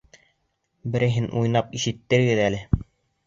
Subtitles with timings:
[0.95, 2.65] Берәйһен уйнап ишеттерегеҙ әле!